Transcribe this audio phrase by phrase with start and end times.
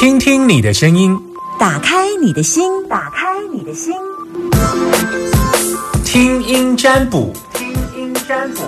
[0.00, 1.14] 听听你的声音，
[1.58, 3.92] 打开你的心，打开你的心，
[6.06, 8.62] 听音占卜，听音占卜。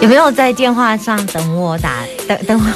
[0.00, 1.92] 有没有在电话上等我打？
[2.26, 2.72] 等等我，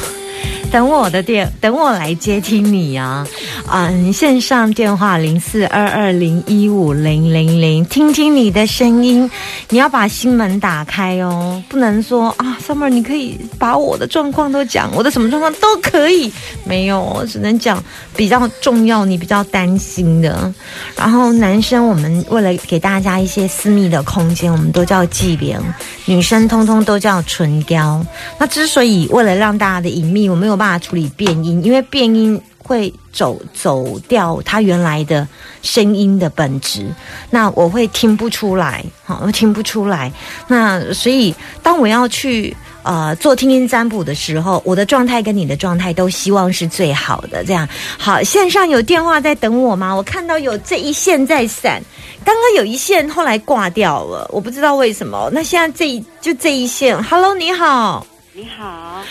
[0.71, 3.27] 等我的电，等我来接听你啊！
[3.71, 9.31] 嗯，线上电话零四二二零一五零零零，听听你的声音。
[9.69, 16.33] 你要把心门打开哦，不能说啊，Summer，你可以把我的状况都讲，我的什么状况都可以。
[16.65, 17.83] 没有，我只能讲
[18.17, 20.53] 比较重要，你比较担心的。
[20.97, 25.61] 然后男生，我们为了给大家一些私密的空间，我们都叫伎俩；
[26.07, 28.05] 女生通通都叫唇膏。
[28.39, 32.41] 那之所以为了让大家的隐秘，我没有办法处理变音，因为变音。
[32.69, 35.27] 会走走掉他原来的
[35.63, 36.87] 声音的本质，
[37.31, 40.13] 那我会听不出来，好，我听不出来。
[40.47, 47.43] 那所以当我要去呃做听音占卜的时候，我的状态跟你的状态都希望是最好的。
[47.43, 47.67] 这样
[47.97, 49.95] 好，线上有电话在等我吗？
[49.95, 51.83] 我看到有这一线在闪，
[52.23, 55.31] 刚刚有一线后来挂掉了，我不知道为什么。
[55.33, 59.03] 那现在这一就这一线，Hello，你好，你好。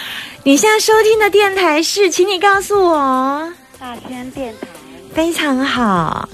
[0.48, 3.52] 你现在收听的电台是，请你告诉我。
[3.78, 4.68] 大千电台。
[5.14, 6.30] 非常好。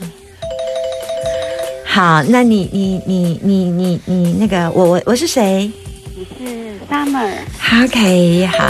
[1.84, 5.72] 好，那你你你你你你那个我我我是谁？
[6.16, 7.32] 你是 Summer。
[7.86, 8.64] OK，好。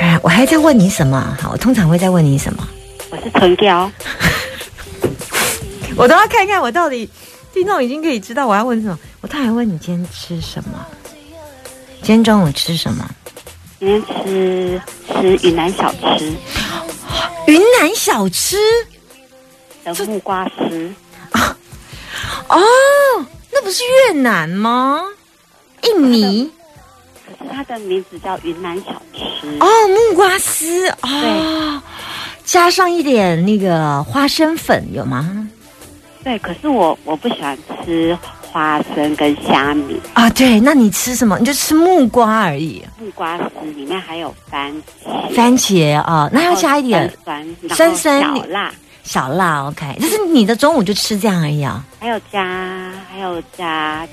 [0.00, 1.36] 哎，我还在问你什么？
[1.40, 2.68] 好，我通常会在问你什么？
[3.10, 3.90] 我是唇膏。
[5.98, 7.10] 我都要看看我到底
[7.52, 8.96] 听众已经可以知道我要问什么。
[9.20, 10.78] 我他还问你今天吃什么？
[12.02, 13.04] 今天中午吃什么？
[13.84, 16.32] 今天吃吃云南小吃，
[17.48, 18.56] 云南小吃
[19.82, 20.88] 的木瓜丝
[21.32, 21.56] 啊！
[22.46, 22.60] 哦，
[23.50, 25.02] 那不是越南吗？
[25.82, 26.48] 印尼？
[27.26, 31.82] 可是它的名字叫云南小吃哦，木瓜丝哦，
[32.44, 35.48] 加上一点那个花生粉有吗？
[36.22, 38.16] 对，可是我我不喜欢吃。
[38.52, 41.38] 花生跟虾米啊，对，那你吃什么？
[41.38, 42.84] 你就吃木瓜而已。
[43.00, 44.70] 木瓜丝里面还有番
[45.02, 49.66] 茄，番茄啊，那要加一点酸酸酸小辣小辣。
[49.68, 51.82] OK，就是你的中午就吃这样而已啊。
[51.98, 54.06] 还有加还有加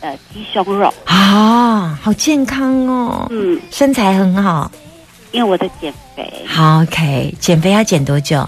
[0.00, 3.26] 呃鸡胸肉啊，好健康哦。
[3.30, 4.70] 嗯，身材很好，
[5.32, 6.44] 因为我在减肥。
[6.46, 8.46] 好，OK，减肥要减多久？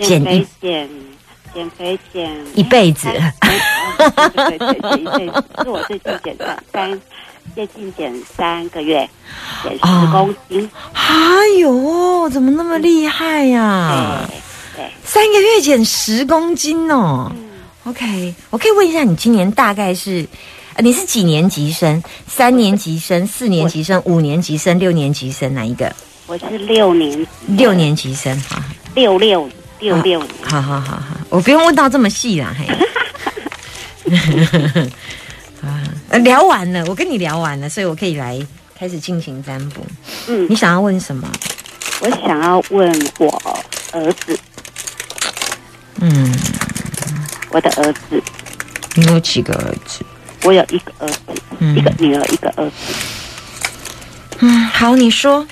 [0.00, 0.88] 减肥减。
[1.56, 5.44] 减肥减一辈子，对对 对，一辈子。
[5.64, 7.00] 是我最近减了三，
[7.54, 9.08] 最近减三个月，
[9.62, 10.70] 减十公斤。
[10.92, 14.28] 哎呦，怎么那么厉害呀？
[14.28, 17.32] 对对，三个月减十公斤哦。
[17.84, 20.26] OK，我可以问一下，你今年大概是？
[20.80, 22.02] 你是几年级生？
[22.26, 25.90] 三年级生、四年级生、五年级生、六年级生哪一个？
[26.26, 28.62] 我是六年六年级生哈，
[28.94, 29.48] 六六。
[29.80, 32.66] 六六五，好好好好，我不用问到这么细啦，嘿。
[35.62, 35.82] 啊，
[36.18, 38.38] 聊完了，我跟你聊完了，所以我可以来
[38.78, 39.84] 开始进行占卜。
[40.28, 41.30] 嗯，你想要问什么？
[42.00, 43.42] 我想要问我
[43.92, 44.38] 儿子。
[46.00, 46.34] 嗯，
[47.50, 48.22] 我的儿子。
[48.94, 50.04] 你有几个儿子？
[50.42, 51.18] 我有一个儿子，
[51.74, 52.94] 一个女儿，一个儿子。
[54.38, 55.46] 嗯，好，你说。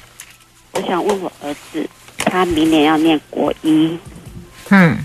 [0.73, 3.99] 我想问我儿子，他明年要念国一。
[4.75, 4.99] 嗯，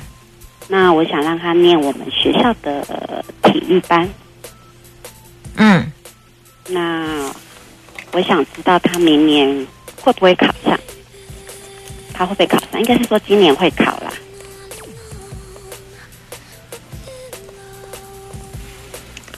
[0.68, 4.09] 那我想让他念我们学校的体育班。
[5.57, 5.91] 嗯，
[6.69, 7.31] 那
[8.12, 9.68] 我想知道他明年
[10.02, 10.75] 会不会考上？
[12.12, 12.79] 他会不会考上？
[12.79, 14.12] 应该是说今年会考啦。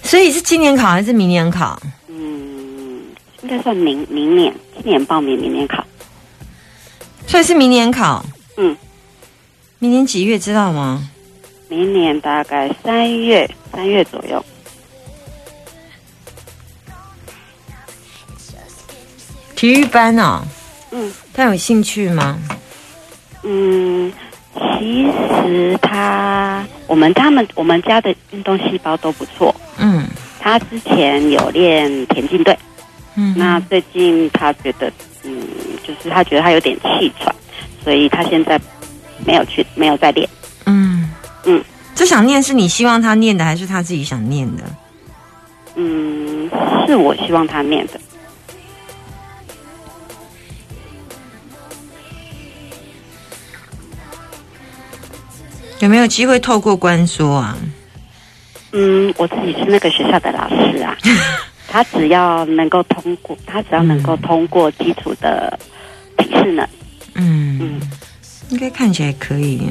[0.02, 1.78] 所以是今年考还是明年考？
[2.08, 3.02] 嗯，
[3.41, 5.85] 应该算明明年，今年报名，明年考。
[7.28, 8.26] 所以是明年考。
[8.56, 8.73] 嗯。
[9.82, 11.10] 明年几月知道吗？
[11.68, 14.46] 明年大概三月，三月左右。
[19.56, 20.44] 体育班哦，
[20.92, 22.38] 嗯，他有兴趣吗？
[23.42, 24.14] 嗯，
[24.54, 29.56] 其实他，我们他们我们家的运动细胞都不错。
[29.80, 30.06] 嗯，
[30.40, 32.56] 他之前有练田径队。
[33.16, 34.94] 嗯，那最近他觉得，
[35.24, 35.42] 嗯，
[35.84, 37.36] 就是他觉得他有点气喘，
[37.84, 38.62] 所以他现在。
[39.26, 40.28] 没有去没有再练。
[40.66, 41.09] 嗯。
[41.46, 41.64] 嗯。
[41.94, 44.64] 这想念是你希望他念的还是他自己想念的？
[45.76, 46.50] 嗯
[46.85, 48.02] 是我希望他念的。
[55.79, 57.58] 有没有机会透过关说啊？
[58.73, 60.97] 嗯我自己是那个学校的老师啊。
[61.70, 65.58] 他只要能够通过他只要能够通过基础的
[66.20, 66.68] 是呢。
[67.16, 67.58] 嗯。
[67.62, 67.82] 嗯。
[68.52, 69.62] 应该看起来可以。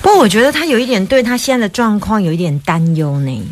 [0.00, 3.42] 不过我觉得他有一点对他现在的状况有一点担忧呢。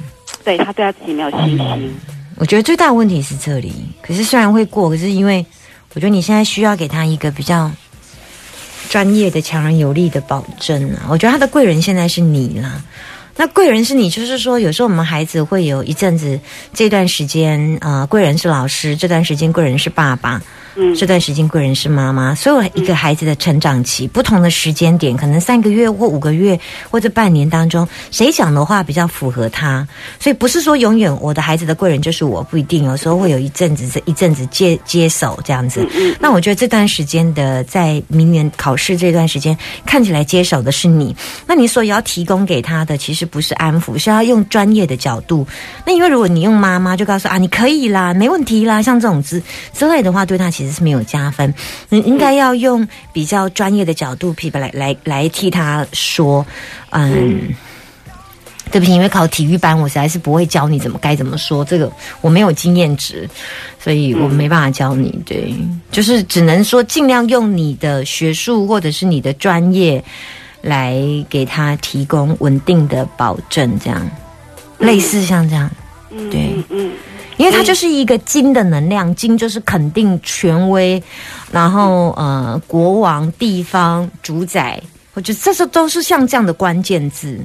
[0.45, 1.95] 对他对他自己没有信心。
[2.37, 3.73] 我觉得最大的问题是这里。
[4.03, 5.45] 可是虽然会过，可是因为
[5.95, 7.71] 我觉得你现在需要给他一个比较
[8.91, 11.07] 专业的、强而有力的保证啊。
[11.09, 12.83] 我觉得他的贵人现在是你啦。
[13.35, 16.39] 那贵人是你，就是说有时候我们孩子会有一阵子
[16.75, 20.43] 这段时间，呃，贵人是老师，这段时间贵人是爸爸。
[20.77, 26.59] 嗯，这段时间贵人是妈妈，所有一个孩子的成长期，不同的时间点，可能三个月或五个月
[26.91, 29.87] 或者半年当中，谁讲的话比较符合他？
[30.19, 35.87] 所以不是说永远我的孩子的贵人就是我，不一定，有时候会有一阵子这一阵子接接手这样子。
[36.19, 41.15] 那我觉得这段时间的在明年考试这段时间，看起来接手的是你，
[41.47, 45.47] 那你所要提供给他的其实不是安抚，是要用专业的角度。
[45.85, 49.43] 那因为如果你用妈妈就告诉啊你可以啦，没问题啦，像这种之
[49.75, 51.53] 之类的话，对他其实是没有加分。
[51.88, 56.44] 你应该要用比较专业的角度，譬如来来来替他说，
[56.91, 57.55] 嗯。
[58.70, 61.93] 对不起，因为考体育班，我实在是不会教你怎么该怎么说，这个
[62.23, 63.29] 我没有经验值，
[63.79, 65.11] 所以我没办法教你。
[65.26, 65.55] 对，
[65.91, 70.03] 就是只能说尽量用你的学术或者是你的专业
[70.62, 70.97] 来
[71.29, 74.11] 给他提供稳定的保证，这样
[74.79, 75.70] 类似像这样，
[76.11, 76.93] 嗯对嗯嗯
[77.43, 81.03] 因为它就是一个金的能量，金就是肯定、权威，
[81.50, 84.81] 然后呃，国王、地方、主宰，
[85.15, 87.37] 我觉得这是都是像这样的关键字，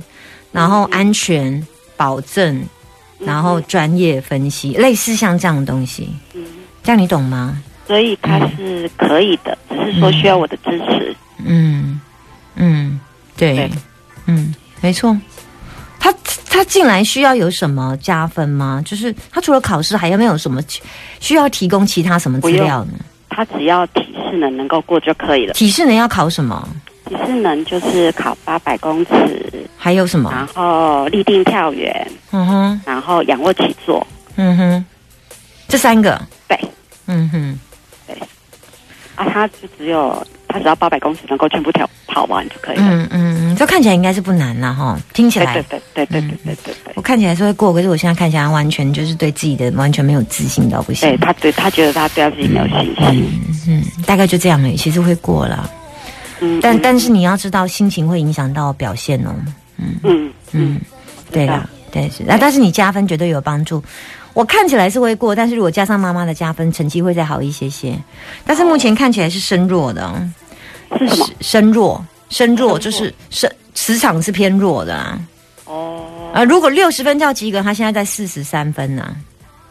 [0.51, 1.65] 然后安全
[1.95, 2.63] 保证，
[3.17, 6.45] 然后专业分析，类似像这样的东西，嗯，
[6.83, 7.59] 这样你懂吗？
[7.88, 11.15] 所以他是可以的，只是说需要我的支持。
[11.44, 11.99] 嗯。
[12.55, 12.99] 嗯，
[13.35, 13.55] 对。
[13.55, 13.71] 对，
[14.27, 15.17] 嗯，没错。
[15.99, 16.13] 他
[16.57, 18.81] 他进来需要有什么加分吗？
[18.83, 20.59] 就是他除了考试，还有没有什么
[21.19, 22.94] 需要提供其他什么资料呢？
[23.30, 25.54] 他只要体适能能够过就可以了。
[25.54, 26.68] 体适能要考什么？
[27.06, 30.31] 体适能就是考八百公尺，还有什么？
[30.31, 34.06] 然后立定跳远，嗯哼，然后仰卧起坐。
[34.36, 34.86] 嗯哼，
[35.68, 36.59] 这三个，对，
[37.06, 37.59] 嗯哼，
[38.07, 38.15] 对
[39.15, 42.83] 啊，他就只有他只要八百公尺能够全部跳跑完就可以了。
[42.83, 46.75] 嗯嗯，这看起来应该是不难了哈，听起来对对对对对对对。
[46.95, 51.09] 我看起来是会过，可是我现在看起来完全就是对自己的完全没有自信到不行。
[51.09, 53.30] 对他对他觉得他对他自己没有信心。
[53.68, 55.69] 嗯，大概就这样而已，其实会过了。
[56.39, 59.36] 嗯，但但是你要知道，心情会影响到表现哦。
[59.77, 60.81] 嗯嗯嗯，
[61.31, 63.83] 对啦，对是啊，但是你加分绝对有帮助。
[64.33, 67.98] 我看起来是会过，但是如果加上妈妈的加分，成绩会再好一些些。
[68.45, 71.27] 但是目前看起来是身弱的哦，是什么？
[71.42, 75.19] 身弱，身弱就是身磁场是偏弱的啊。
[75.65, 79.15] 哦，啊，如果六十分叫及格，他现在在四十三分呢、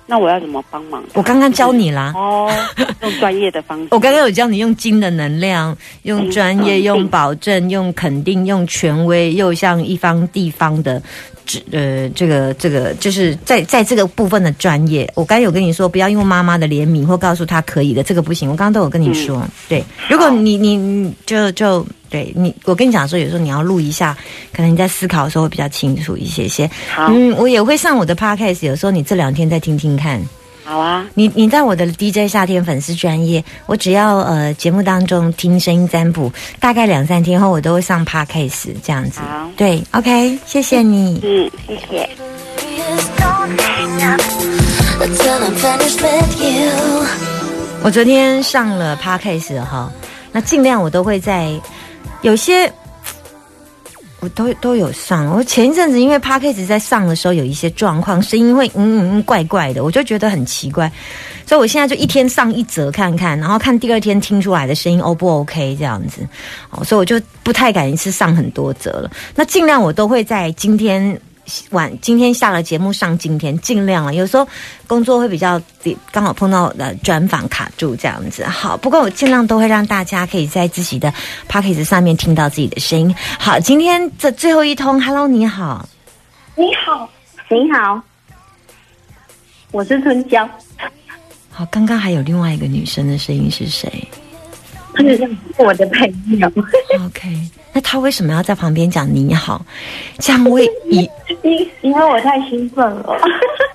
[0.05, 1.03] 那我要怎么帮忙？
[1.15, 2.13] 我刚刚教你啦。
[2.15, 2.53] 哦，
[3.01, 3.89] 用专业的方式。
[3.93, 11.03] 我刚刚有教你用金的能量，用专业，嗯用保证，用肯定，用权威，又像一方地方的，
[11.35, 11.36] 这
[11.71, 15.11] 呃，这个这个，就是在在这个部分的专业。
[15.15, 18.51] 我刚刚有跟你说，不要因为妈妈的怜悯或告诉他可以的，这个不行。
[18.51, 19.85] 我刚刚都有跟你说，对。
[20.09, 24.17] 如果你你你就就对你，我跟你讲说，有时候你要录一下，
[24.53, 26.69] 可能你在思考的时候会比较清楚一些些。
[26.97, 30.21] 嗯，我也会上我的 podcast，有时候你这两天再听听看。
[30.67, 39.21] 好啊，你你在我的 DJ 夏天粉丝专业，我只要呃节目当中听声音占卜，大概两三天后我都会上 podcast 这样子。
[39.21, 41.21] 好对，OK，谢谢你。
[41.23, 42.09] 嗯，谢谢。
[47.83, 49.93] 我昨天上了 podcast 哈，
[50.33, 51.53] 那尽量我都会在
[52.23, 52.71] 有些
[54.31, 55.27] 都都有上。
[55.27, 60.91] 我前一阵子因为 Parkes 在上的时候有一些状况，声音会嗯嗯嗯怪怪的，我就觉得很奇怪，
[61.47, 66.27] 所以我现在就一天上一折看看，然后看第二天听出来的声音 O 不 OK 这样子。
[66.71, 69.11] 哦，所以我就不太敢一次上很多折了。
[69.35, 71.21] 那尽量我都会在今天。
[71.71, 74.47] 晚今天下了节目上今天尽量了，有时候
[74.87, 75.61] 工作会比较
[76.11, 78.45] 刚好碰到呃专访卡住这样子。
[78.45, 81.13] 好，不过我尽量都会让大家可以在自己的
[81.49, 83.15] p o c k e t 上面听到自己的声音。
[83.39, 85.89] 好，今天这最后一通，Hello，你好，
[86.55, 87.09] 你好，
[87.49, 88.03] 你好，
[89.71, 90.49] 我是春娇，
[91.51, 94.07] 好，刚刚还有另外一个女生的声音是谁
[94.97, 96.51] 是我的朋友
[97.05, 97.29] ，？OK，
[97.73, 99.65] 那他为什么要在旁边讲你好？
[100.19, 101.09] 这样会以
[101.43, 103.19] 因 因为我太兴奋了，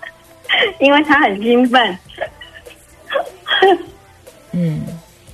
[0.80, 1.98] 因为他很兴奋，
[4.54, 4.82] 嗯，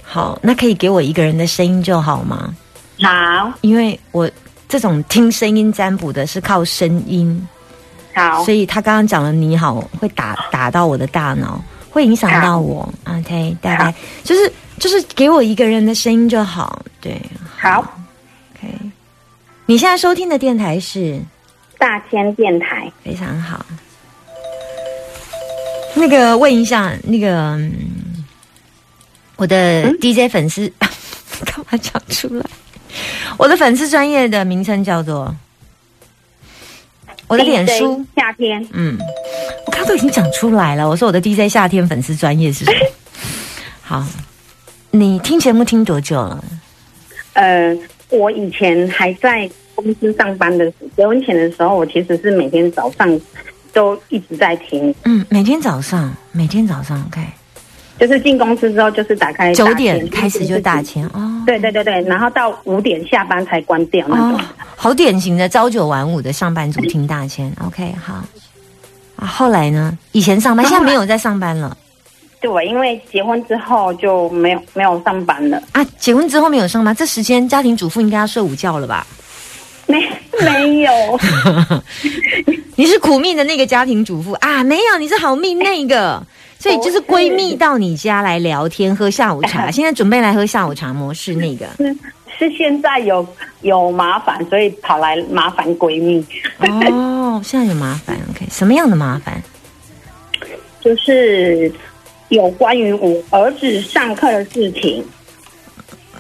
[0.04, 2.54] 好，那可以给我一个人的声音就好吗？
[3.02, 4.30] 好，因为我
[4.68, 7.48] 这种听声音占卜的是靠声音，
[8.14, 11.62] 好所，以他刚刚讲了你好，会打打到我的大脑，
[11.98, 12.88] 会影响到我。
[13.06, 13.92] OK，大概
[14.24, 16.86] 就是就是给我一个人的声音就好。
[17.02, 17.20] 对
[17.58, 17.80] 好
[18.54, 18.72] ，，OK。
[19.66, 21.20] 你现在收听的电台是
[21.80, 23.66] 大千电台，非常好。
[25.96, 27.74] 那个问一下，那个、嗯
[29.38, 30.72] 我的 DJ 粉丝，
[31.46, 32.46] 干嘛讲出来？
[33.38, 35.36] 我的粉丝专业的名称叫做
[37.28, 38.98] 我的脸书夏天，嗯，
[39.68, 40.88] 我刚刚都已经讲出来了。
[40.88, 42.78] 我说我的 DJ 夏天粉丝专业是什么？
[43.84, 44.06] 好，
[44.92, 46.44] 你听节目听多久了？
[47.34, 47.78] 呃，
[48.10, 53.20] 我以前还在公司上班的时候，结婚前的时候，我其实是每天早上
[53.74, 57.22] 都一直在听，嗯，每天早上，每天早上，OK，
[58.00, 60.82] 就是进公司之后就是打开九点开始就大。
[60.82, 61.44] 千哦。
[61.46, 64.34] 对对对对，然后到五点下班才关掉那种。
[64.34, 64.42] 哦，
[64.76, 68.24] 好典型的朝九晚五的上班族听大千，OK，好。
[69.18, 69.98] 啊，后来呢？
[70.14, 71.76] 以前上班，现在没有在上班了
[72.40, 75.84] 对，因为结婚之后就没有没有上班了，啊。
[75.98, 79.06] 结婚之后没有上班，这时间家庭主妇应该要睡午觉了吧？
[79.88, 79.98] 没
[80.42, 80.92] 没有。
[82.76, 84.64] 你是苦命的那个家庭主妇啊？
[84.64, 86.22] 没有，你是好命那个，
[86.60, 89.70] 所以就是闺蜜到你家来聊天，喝下午茶。
[89.72, 91.98] 现在准备来喝下午茶模式那个是
[92.38, 93.26] 是现在有
[93.62, 96.24] 有麻烦，所以跑来麻烦闺蜜，
[96.92, 98.16] 哦，现在有麻烦
[98.50, 99.42] 什么样的麻烦？
[100.80, 101.72] 就是
[102.30, 105.06] 有关于我儿子上课的事情。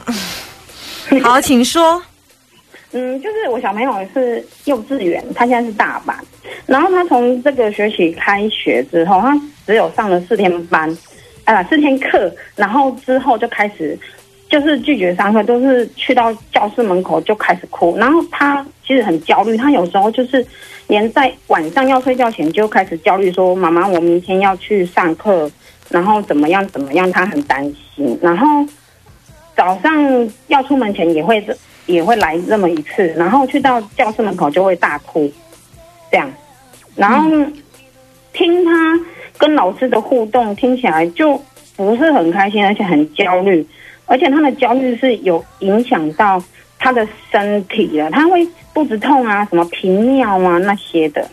[1.24, 2.02] 好，请说。
[2.92, 6.18] 嗯，就是我小朋友是幼稚园，他现在是大班，
[6.66, 10.98] 然后他从这个学期开学之后，他只有上了四天班，
[11.44, 13.98] 啊、四天课，然后之后就开始
[14.50, 20.46] 就是拒绝上课，都是去到教室门口就开始哭，然后他其实很焦虑，他有时候就是
[20.88, 25.50] 连在晚上要睡觉前就开始焦虑，说妈妈，我明天要去上课，
[25.90, 27.64] 然后怎么样怎么样，他很担
[27.96, 28.48] 心，然后
[29.56, 31.46] 早上要出门前也会
[31.86, 35.30] 也会来这么一次，然后去到教室门口就会大哭，
[36.12, 36.32] 这样，
[36.96, 37.30] 然后
[38.34, 38.72] 听他
[39.38, 41.42] 跟老师的互动，听起来就
[41.76, 43.66] 不是很开心，而且很焦虑，
[44.08, 46.44] 而且他的焦虑是有影响到
[46.80, 51.30] 他的身体的，他会肚子痛啊，什么频尿啊那些的，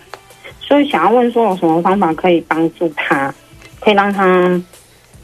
[0.61, 3.35] 所以想要问说有什么方法可以帮助他，
[3.81, 4.62] 可以让他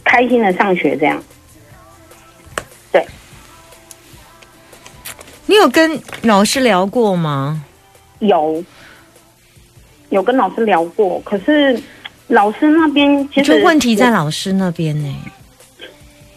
[0.03, 1.23] 开心的上学这样。
[2.91, 3.05] 对。
[5.47, 7.63] 你有跟老师聊过吗？
[8.21, 8.65] 有。
[10.11, 11.81] 有跟老师聊过，可是
[12.27, 15.15] 老师那边其实就问题在老师那边呢、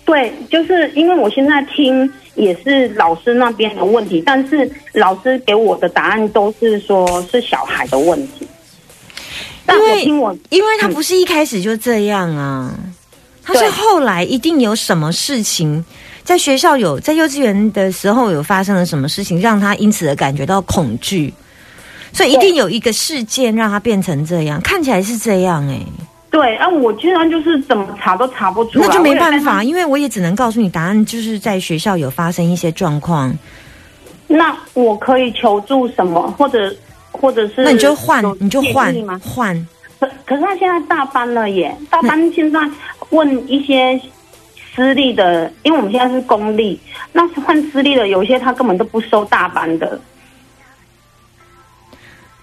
[0.05, 8.47] 对，就是因为我现在听也是老师那边的问题，但是老师给我的答案都是说是小孩的问题。
[9.65, 12.77] 但因为我听我因为他不是一开始就这样啊，
[13.41, 15.83] 他是后来一定有什么事情，
[16.23, 21.33] 在学校有在幼稚园的时候有发生了什么事情，让他因此而感觉到恐惧，
[22.11, 25.79] 所以一定有一个事件让他变成这样，看起来是这样哎、
[26.33, 33.31] 对啊，我居然就是怎么查都查不出来，那就没办法，因为我也只能告诉你答案，就是在学校有发生一些状况，
[34.25, 36.75] 那我可以求助什么，或者
[37.11, 39.21] 或者是那你就换，你就换吗？
[39.23, 39.67] 换，
[39.99, 42.59] 可可是他现在大班了耶，大班现在
[43.11, 44.01] 问一些
[44.73, 46.79] 私立的，因为我们现在是公立，
[47.11, 50.01] 那换私立的，有一些他根本都不收大班的。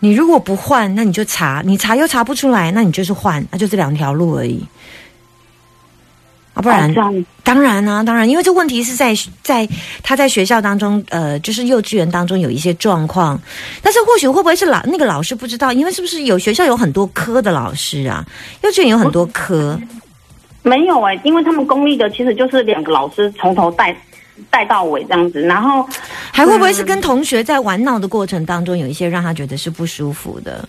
[0.00, 4.66] 你如果不换，那你就查，你查又查不出来，那你就是换，那就这两条路而已。
[6.54, 6.92] 啊，不然
[7.44, 9.68] 当然啊，当然，因为这问题是在在
[10.02, 13.40] 他在学校当中，呃，就是幼稚园当中有一些状况，
[13.82, 18.24] 但是或许会不会是老那个老师不知道，因为是不是有学校有很多科的老师啊，
[18.62, 19.78] 幼稚园有很多科，
[20.62, 23.96] 没有哎、因为他们公立的其实就是两个老师从头带
[24.50, 25.88] 带到尾这样子，然后
[26.40, 30.66] 还会不会是跟同学在玩闹的过程当中有一些让他觉得是不舒服的，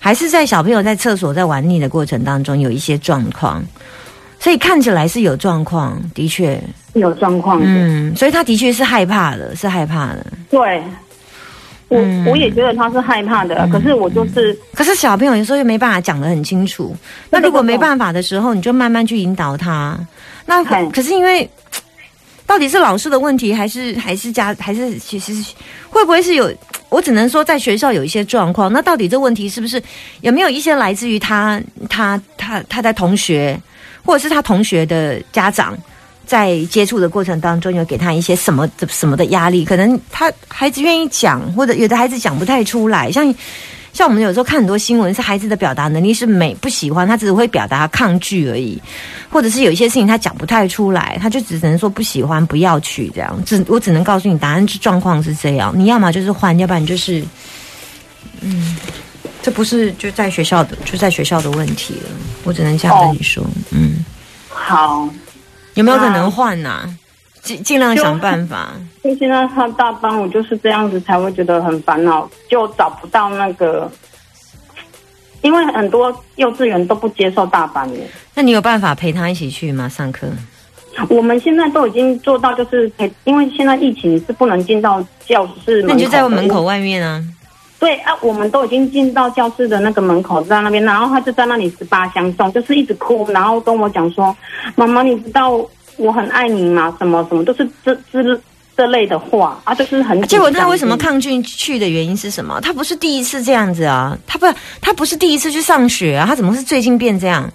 [0.00, 3.64] 还是在小朋友在厕所在玩腻的过程当中有一些状况，
[4.40, 6.60] 所以看起来是有状况，的确，
[6.94, 7.60] 有状况。
[7.62, 10.26] 嗯，所以他的确是害怕的，是害怕的。
[10.50, 10.82] 对，
[11.86, 12.26] 我、嗯。
[12.26, 16.96] 我也觉得他是害怕的，可是我就是可是小朋友有时候又没办法讲得很清楚，
[17.30, 19.96] 那如果没办法的时候，你就慢慢去引导他。
[20.46, 21.48] 那可是因为
[22.46, 25.34] 到底是老师的问题，还是还是家还是其实
[25.90, 26.52] 会不会是有？
[26.88, 28.72] 我只能说在学校有一些状况。
[28.72, 29.82] 那到底这问题是不是
[30.20, 33.60] 有没有一些来自于他他他他的同学，
[34.04, 35.76] 或者是他同学的家长
[36.24, 43.34] 在接触的过程当中有给他一些什么的什么的压力，可能他孩子愿意讲，或者有的孩子讲不太出来，像。
[43.96, 48.78] 像我们有时候看很多新闻，是孩子的表达能力是美不喜欢，他只会表达抗拒而已，
[49.30, 53.42] 或者是有一些事情他讲不太出来，他就只能说不喜欢，不要去这样。
[53.46, 57.24] 只我只能告诉你，答案是状况是这样，你要么就是换，要不然就是，
[58.42, 58.76] 嗯，
[59.40, 62.10] 这不是就在学校的就在学校的问题了，
[62.44, 64.04] 我只能这样跟你说，嗯，
[64.50, 65.08] 好，
[65.72, 66.86] 有没有可能换呐、
[67.46, 68.72] 尽尽量想办法。
[69.04, 73.88] 就现在上大班，我就是这样子才会觉得很烦恼，就找不到那个，
[75.42, 78.00] 因为很多幼稚园都不接受大班的。
[78.34, 79.88] 那你有办法陪他一起去吗？
[79.88, 80.26] 上课？
[81.08, 87.22] 我们现在都已经做到，就是陪，因为现在疫情是不能进到教室那你就在门口外面啊。
[87.78, 94.34] 对啊，我们都已经进到教室的那个门口，在那边，然后他就在那里十八相送，就是一直哭，然后跟我讲说
[94.74, 95.60] ：“妈妈，你知道
[95.96, 96.94] 我很爱你嘛？
[96.98, 98.40] 什么什么都是这这
[98.76, 102.60] 这类的话啊，就是很。”结果他为什么抗拒去的原因是什么？
[102.60, 104.46] 他不是第一次这样子啊，他不
[104.80, 107.50] 他不是第一次去上学啊，他怎么是最近变这样？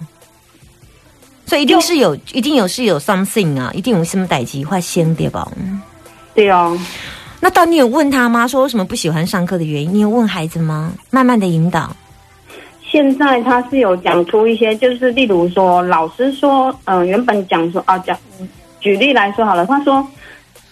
[1.46, 5.46] 所以一定是有，一定有是有 something 啊，一定有什么代际会先对吧？
[6.34, 6.78] 对哦。
[7.40, 8.46] 那当你有问他吗？
[8.48, 9.94] 说为什么不喜欢上课的原因？
[9.94, 10.92] 你有问孩子吗？
[11.10, 11.94] 慢慢的引导。
[12.92, 18.14] 现在他是有讲出一些，就是例如说，老师说，嗯、原本讲说啊，讲
[18.80, 20.06] 举例来说好了，他说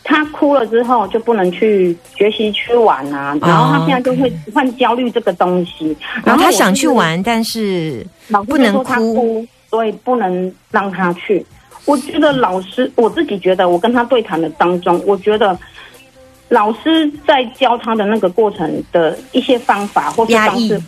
[0.04, 8.06] 他哭了之后就不能去学习去玩啊，然后他现在就会换焦虑这个东西，然后他想去玩，但是
[8.46, 9.14] 不能就说他哭。
[9.14, 11.46] 哭，所以不能让他去。
[11.86, 15.58] 我觉得老师，我自己觉得，我跟他对谈的当中，我觉得
[16.50, 20.82] 老师在教他的那个过程的一些方法或是方式，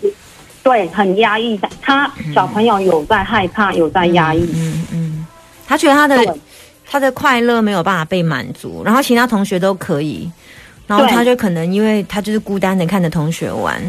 [0.63, 1.59] 对，很压抑。
[1.81, 4.49] 他小朋友有在害怕，有在压抑。
[4.55, 5.27] 嗯嗯，
[5.67, 6.39] 他觉得他的
[6.87, 10.31] 他的快乐没有办法被满足，然后其他同学都可以，
[10.87, 13.81] 然后他就可能因为他就是孤单的看着同学玩，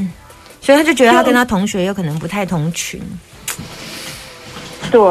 [0.62, 3.02] 所以他就觉得他跟他同学有可能不太同群。
[4.92, 5.02] 对，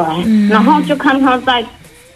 [0.49, 1.63] 然后就看他在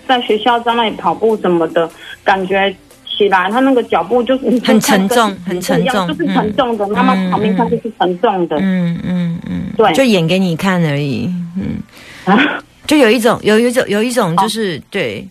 [0.07, 1.89] 在学校在那里跑步什么的，
[2.23, 2.75] 感觉
[3.17, 6.87] 起来他那个脚步就是很沉重很沉重就是沉重的。
[6.89, 8.57] 妈妈旁边看就是沉重的。
[8.61, 11.25] 嗯嗯嗯，对就演给你看而已。
[11.55, 11.77] 嗯，
[12.25, 12.37] 啊
[12.85, 15.27] 就有一种有一种有一种就是、对，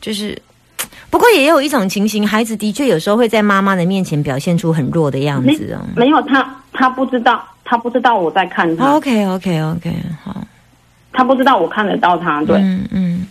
[0.00, 0.36] 就是。
[1.10, 5.86] 不过也有一种情形，孩子的确有时候会在妈妈的面前表现出很弱的样子哦。
[5.94, 10.44] 没有他，他不知道，他不知道我在看他，OK OK OK，好。
[11.12, 12.42] 他不知道我看得到他。
[12.42, 13.26] 对，嗯嗯，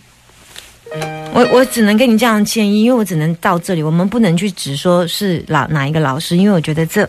[1.34, 7.08] 我我只能跟你这样建议，因为我只能到这里，我们不能去指说是老哪一个老师，因为我觉得这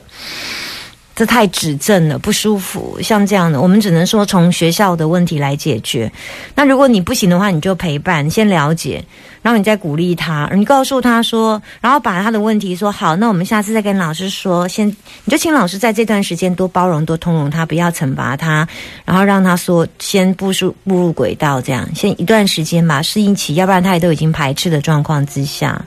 [1.16, 3.00] 这太指正了，不舒服。
[3.02, 6.12] 像这样的，我们只能说从学校的问题来解决。
[6.54, 9.02] 那如果你不行的话，你就陪伴，先了解，
[9.42, 14.86] 然后你再鼓励他，你告诉他说，然后把他的问题说好，那我们下次再跟老师说，先
[15.24, 18.68] 你就请老师在这段时间多包容、多通融他，不要惩罚他，
[19.06, 25.82] 然后让他说先步入步入轨道，这样先一段时间吧，适应期，要不然他也都已经排斥的状况之下，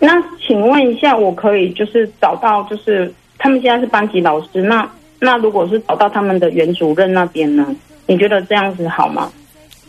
[0.00, 0.10] 那
[0.44, 7.66] 请问一下，我可以就是找到就是他们现在是班级老师，那那如果是找到他们的原主任那边呢？
[8.06, 9.30] 你觉得这样子好吗？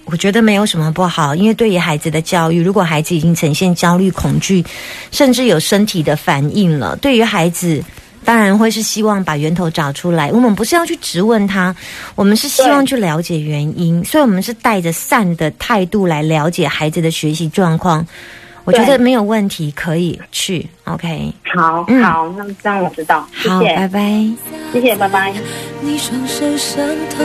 [0.05, 4.63] 我觉得没有什么不好，因为对于孩子的教育，如果孩子已经呈现焦虑、恐惧，
[5.11, 7.83] 甚至有身体的反应了，对于孩子。
[8.25, 10.29] 当然会是希望把源头找出来。
[10.33, 11.73] 我们不是要去质问他，
[12.13, 18.05] 我们是希望去了解原因，所以我们是带着善的态度来了解孩子的学习状况。
[18.67, 20.67] 我觉得对没有问题，可以去。
[20.83, 23.99] OK，好，嗯好，那这样我知道，谢好，拜，拜。
[24.73, 25.33] 谢谢，拜拜。
[25.79, 27.23] 你双手上头，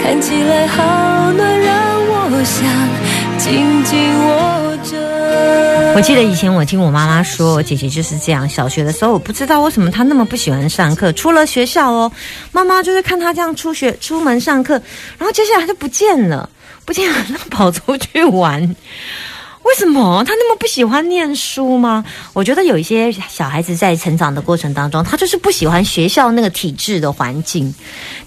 [0.00, 1.74] 看起来好暖，让
[2.30, 2.70] 我想
[3.36, 5.94] 紧紧握着。
[5.96, 8.48] 我记得以前我听我妈妈说，我姐姐就是这样。
[8.48, 12.12] 小学的时候，我不知道为什么她那么不喜欢上课，出了学校哦，
[12.52, 14.74] 妈妈就是看她这样出学出门上课，
[15.18, 16.48] 然后接下来就不见了，
[16.84, 18.76] 不见了，她跑出去玩。
[19.68, 22.02] 为什么他那么不喜欢念书吗？
[22.32, 27.72] 我觉得有一些小孩子在成长的过程当中，他就是不喜欢学校那个体制的环境。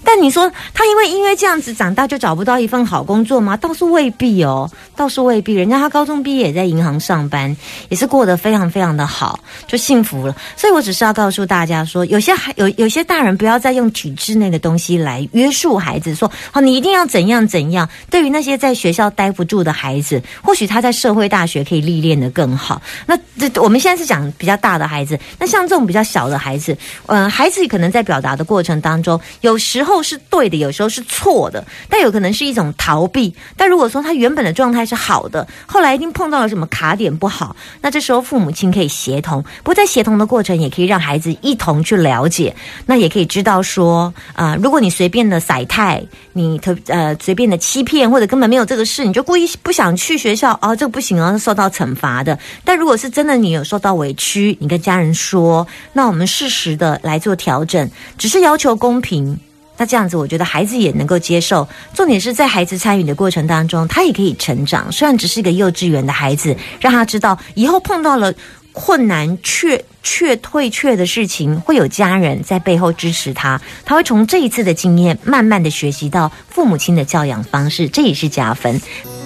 [0.04, 3.56] 但你说他因为因为这样子长大就找不到一份好工作吗？
[3.56, 5.54] 倒是未必哦，倒是未必。
[5.54, 7.54] 人家他高中毕业也在银行上班，
[7.88, 10.36] 也是过得非常非常的好，就幸福了。
[10.56, 17.88] 所以我只是要告诉大家说，有些孩有有些大人不要再用体制内的东西来约束孩子，说哦你一定要怎样怎样。
[18.10, 22.82] 对于那些在学校待不住的孩子，或许他在社会大学可以历练的更好。
[23.06, 33.34] 那这我们现在是讲比较大的孩子，那像这种比较小的孩子，嗯、孩子可能在表达的过程当中，有时候是对的，有时候是错的，但有可能是一种逃避。
[33.56, 46.02] 但如果说他原本的状态是好的，后来一定碰到了什么卡点不好，那这时候父母亲可以协同，不过在协同的过程，也可以让孩子一同去了解，那也可以知道说，啊、如果你随便的甩态，
[46.34, 52.38] 你特呃随便的欺骗，或者根本没有这个事，你就故意不想去学校，哦，这个不行哦，是受到惩罚的。
[52.64, 59.38] 但如果是真的你有受到委屈，你跟家人说，那我们适时的来做调整，只是要求公平。
[59.78, 61.66] 那这样子，我觉得孩子也能够接受。
[61.94, 64.92] 重点是在孩子参与的过程当中，他也可以成长。
[64.92, 68.32] 虽然只是一个幼稚园的孩子，让他知道以后碰到了
[68.72, 73.60] 困难却却退却的事情，会有家人在背后支持他。
[73.84, 78.80] 他会从这一次的经验，慢慢的学习到父母亲的教养方式，这也是加分。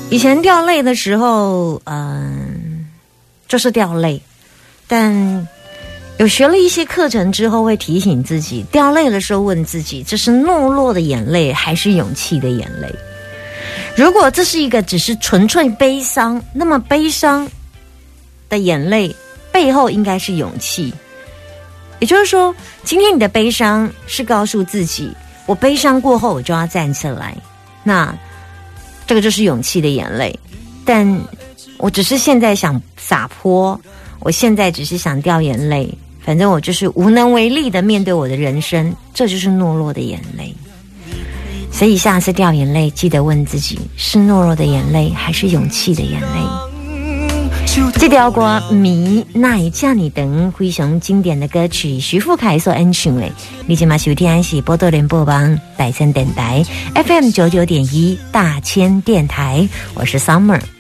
[0.09, 2.87] 以前掉泪的时候，嗯、
[3.49, 4.21] 就是掉泪，
[4.87, 5.47] 但
[6.19, 12.89] 有学了一些课程之后，会提醒自己，掉泪的时候问自己：这是懦弱的眼泪，还是勇气的眼泪？
[13.97, 17.47] 如果这是一个只是纯粹悲伤，那么悲伤
[18.49, 19.15] 的眼泪
[19.51, 20.95] 背后应该是勇气。
[21.99, 25.11] 也就是说，今天你的悲伤是告诉自己，
[25.47, 27.37] 我悲伤过后我就要站起来，
[27.83, 28.17] 那
[29.07, 30.39] 这个就是勇气的眼泪。
[30.85, 31.07] 但
[31.79, 33.81] 我只是现在想洒泼，
[34.21, 35.89] 我现在只是想掉眼泪，
[36.25, 40.55] 反正我就是无能为力的面对我的人生，这就是懦弱的眼泪。
[41.73, 46.76] 所以下次掉眼泪，记得问自己：是懦弱的眼泪，还是勇气的眼泪？
[47.99, 48.41] 这条歌
[48.73, 53.29] 《迷》那一叫你等非常经典的歌曲，徐富凯所演唱的。
[53.67, 60.76] 你今嘛收听的是波多连播网大千电台 FM 九九点一大千电台，我是 Summer。